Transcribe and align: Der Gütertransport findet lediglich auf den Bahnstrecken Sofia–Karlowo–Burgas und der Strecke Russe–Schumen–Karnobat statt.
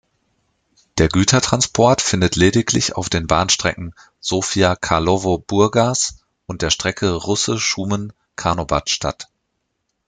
Der 0.97 1.09
Gütertransport 1.09 2.01
findet 2.01 2.35
lediglich 2.35 2.95
auf 2.95 3.07
den 3.07 3.27
Bahnstrecken 3.27 3.93
Sofia–Karlowo–Burgas 4.19 6.25
und 6.47 6.63
der 6.63 6.71
Strecke 6.71 7.13
Russe–Schumen–Karnobat 7.13 8.89
statt. 8.89 9.27